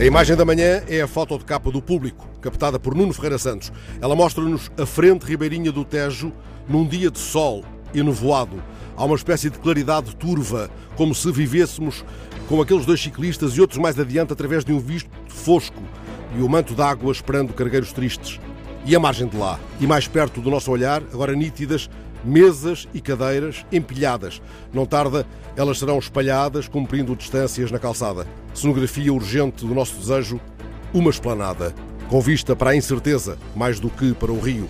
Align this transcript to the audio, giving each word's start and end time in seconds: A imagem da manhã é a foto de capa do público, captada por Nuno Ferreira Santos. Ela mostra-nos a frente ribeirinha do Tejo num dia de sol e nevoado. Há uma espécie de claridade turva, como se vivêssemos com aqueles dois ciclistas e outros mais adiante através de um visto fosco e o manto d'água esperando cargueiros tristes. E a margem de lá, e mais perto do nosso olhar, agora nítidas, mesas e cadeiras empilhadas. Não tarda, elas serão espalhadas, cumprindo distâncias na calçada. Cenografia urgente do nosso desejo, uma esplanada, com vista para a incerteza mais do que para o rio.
A 0.00 0.04
imagem 0.06 0.34
da 0.34 0.46
manhã 0.46 0.82
é 0.88 1.02
a 1.02 1.06
foto 1.06 1.36
de 1.36 1.44
capa 1.44 1.70
do 1.70 1.82
público, 1.82 2.26
captada 2.40 2.80
por 2.80 2.94
Nuno 2.94 3.12
Ferreira 3.12 3.36
Santos. 3.36 3.70
Ela 4.00 4.16
mostra-nos 4.16 4.70
a 4.78 4.86
frente 4.86 5.26
ribeirinha 5.26 5.70
do 5.70 5.84
Tejo 5.84 6.32
num 6.66 6.88
dia 6.88 7.10
de 7.10 7.18
sol 7.18 7.62
e 7.92 8.02
nevoado. 8.02 8.62
Há 8.96 9.04
uma 9.04 9.14
espécie 9.14 9.50
de 9.50 9.58
claridade 9.58 10.16
turva, 10.16 10.70
como 10.96 11.14
se 11.14 11.30
vivêssemos 11.30 12.02
com 12.48 12.62
aqueles 12.62 12.86
dois 12.86 12.98
ciclistas 12.98 13.52
e 13.52 13.60
outros 13.60 13.78
mais 13.78 14.00
adiante 14.00 14.32
através 14.32 14.64
de 14.64 14.72
um 14.72 14.80
visto 14.80 15.10
fosco 15.28 15.82
e 16.34 16.40
o 16.40 16.48
manto 16.48 16.72
d'água 16.72 17.12
esperando 17.12 17.52
cargueiros 17.52 17.92
tristes. 17.92 18.40
E 18.84 18.96
a 18.96 19.00
margem 19.00 19.28
de 19.28 19.36
lá, 19.36 19.60
e 19.78 19.86
mais 19.86 20.08
perto 20.08 20.40
do 20.40 20.50
nosso 20.50 20.70
olhar, 20.70 21.02
agora 21.12 21.34
nítidas, 21.34 21.90
mesas 22.24 22.88
e 22.94 23.00
cadeiras 23.00 23.64
empilhadas. 23.70 24.40
Não 24.72 24.86
tarda, 24.86 25.26
elas 25.56 25.78
serão 25.78 25.98
espalhadas, 25.98 26.66
cumprindo 26.66 27.14
distâncias 27.14 27.70
na 27.70 27.78
calçada. 27.78 28.26
Cenografia 28.54 29.12
urgente 29.12 29.66
do 29.66 29.74
nosso 29.74 29.96
desejo, 29.96 30.40
uma 30.92 31.10
esplanada, 31.10 31.74
com 32.08 32.20
vista 32.20 32.56
para 32.56 32.70
a 32.70 32.76
incerteza 32.76 33.38
mais 33.54 33.78
do 33.78 33.90
que 33.90 34.14
para 34.14 34.32
o 34.32 34.40
rio. 34.40 34.68